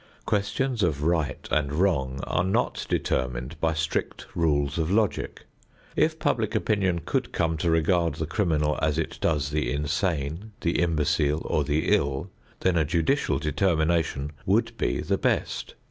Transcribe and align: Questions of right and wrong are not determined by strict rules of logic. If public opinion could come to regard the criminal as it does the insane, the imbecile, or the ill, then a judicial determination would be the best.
Questions 0.25 0.81
of 0.81 1.03
right 1.03 1.47
and 1.51 1.71
wrong 1.71 2.21
are 2.23 2.43
not 2.43 2.87
determined 2.89 3.55
by 3.61 3.75
strict 3.75 4.25
rules 4.33 4.79
of 4.79 4.89
logic. 4.89 5.43
If 5.95 6.17
public 6.17 6.55
opinion 6.55 7.01
could 7.05 7.31
come 7.31 7.55
to 7.57 7.69
regard 7.69 8.15
the 8.15 8.25
criminal 8.25 8.79
as 8.81 8.97
it 8.97 9.19
does 9.21 9.51
the 9.51 9.71
insane, 9.71 10.53
the 10.61 10.79
imbecile, 10.81 11.43
or 11.45 11.63
the 11.63 11.89
ill, 11.95 12.31
then 12.61 12.77
a 12.77 12.83
judicial 12.83 13.37
determination 13.37 14.31
would 14.43 14.75
be 14.75 15.01
the 15.01 15.19
best. 15.19 15.75